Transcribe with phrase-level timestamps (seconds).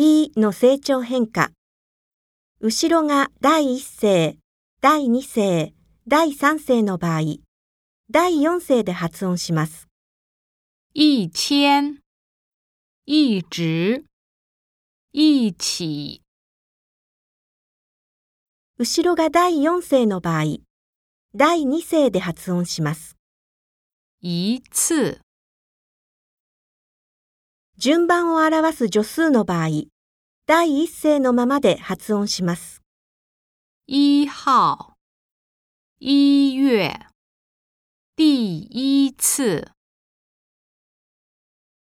[0.00, 1.50] いの成長変化。
[2.60, 4.38] 後ろが第一声、
[4.80, 5.74] 第二声、
[6.08, 7.20] 第三声の場合、
[8.10, 9.88] 第四声で発音します。
[10.94, 12.00] 一千、
[13.04, 14.04] 一直、
[15.12, 16.22] 一起。
[18.78, 20.44] 後ろが第四声の場合、
[21.34, 23.16] 第二声で発音します。
[24.22, 25.20] 一次、
[27.80, 29.68] 順番を表す助数の場合、
[30.46, 32.82] 第一声のままで発音します。
[33.86, 34.92] 一号、
[35.98, 36.92] 一月、
[38.18, 39.79] 第一次。